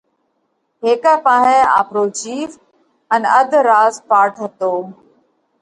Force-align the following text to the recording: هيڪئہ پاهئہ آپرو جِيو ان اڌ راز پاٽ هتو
هيڪئہ 0.85 1.13
پاهئہ 1.27 1.59
آپرو 1.79 2.03
جِيو 2.17 2.47
ان 3.13 3.21
اڌ 3.37 3.49
راز 3.69 3.93
پاٽ 4.09 4.33
هتو 4.43 4.73